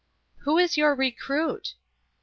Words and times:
"Who 0.45 0.57
is 0.57 0.77
your 0.77 0.95
re 0.95 1.11
cruit? 1.11 1.75